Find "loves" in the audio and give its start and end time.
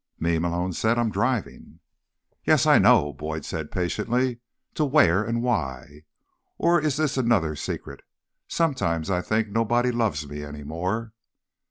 9.91-10.27